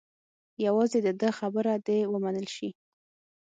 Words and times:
یوازې 0.65 0.99
د 1.03 1.09
ده 1.21 1.29
خبره 1.39 1.73
دې 1.87 1.99
ومنل 2.13 2.47
شي. 2.55 2.69